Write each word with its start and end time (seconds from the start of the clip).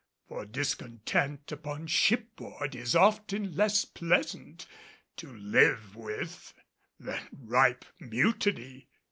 For 0.27 0.45
discontent 0.47 1.51
upon 1.51 1.85
ship 1.85 2.35
board 2.35 2.73
is 2.75 2.95
often 2.95 3.55
less 3.55 3.85
pleasant 3.85 4.65
to 5.17 5.31
live 5.31 5.95
with 5.95 6.55
than 6.99 7.27
ripe 7.31 7.85
mutiny. 7.99 8.87